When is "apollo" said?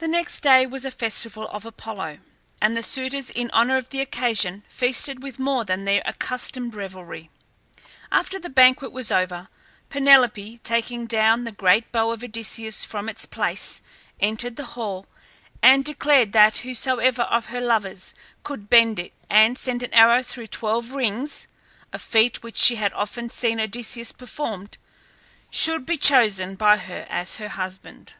1.64-2.18